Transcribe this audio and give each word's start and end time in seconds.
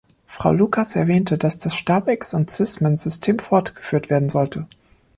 Frau 0.25 0.51
Lucas 0.51 0.95
erwähnte, 0.95 1.37
dass 1.37 1.59
das 1.59 1.75
Stabex- 1.75 2.33
und 2.33 2.49
Sysmin-System 2.49 3.37
fortgeführt 3.37 4.09
werden 4.09 4.29
sollte. 4.29 4.65